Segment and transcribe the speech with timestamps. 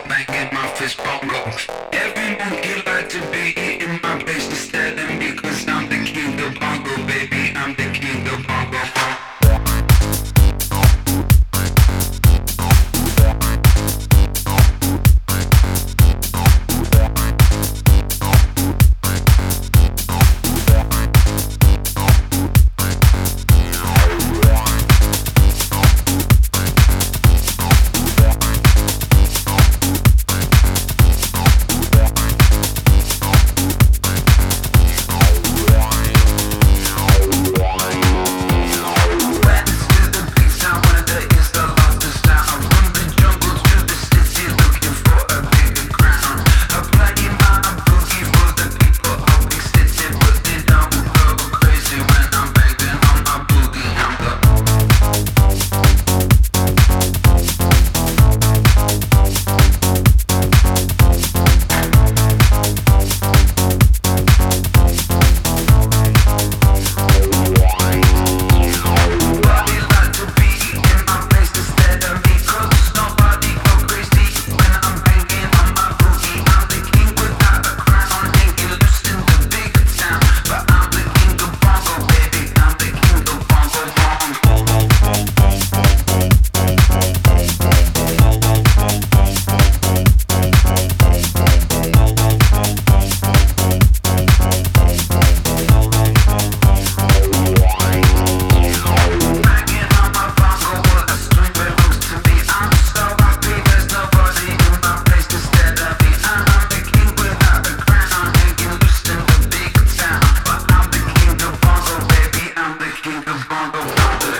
[0.00, 1.66] felt like in my fist bone goes.
[1.92, 6.58] Everyone here like to be eating my business, telling me cause I'm the king of
[6.58, 7.39] bongo, baby.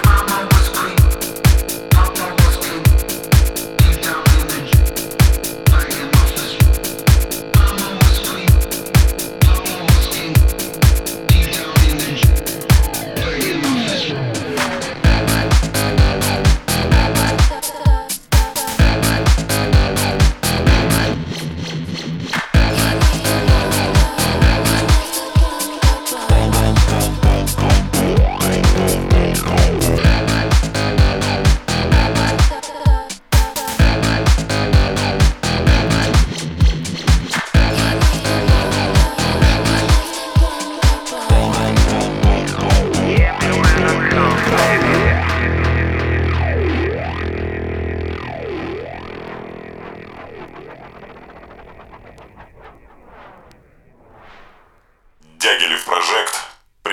[0.05, 0.19] ¡Vamos!